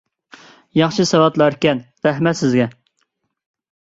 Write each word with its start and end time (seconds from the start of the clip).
ياخشى 0.79 1.05
ساۋاتلار 1.09 1.57
ئىكەن، 1.57 1.83
رەھمەت 2.07 2.39
سىزگە! 2.39 2.69